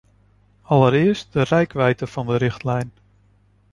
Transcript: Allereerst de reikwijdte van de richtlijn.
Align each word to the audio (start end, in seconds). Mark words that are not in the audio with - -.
Allereerst 0.61 1.33
de 1.33 1.41
reikwijdte 1.43 2.07
van 2.07 2.25
de 2.27 2.35
richtlijn. 2.35 2.91